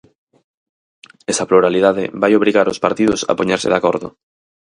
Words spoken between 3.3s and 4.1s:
a poñerse de acordo.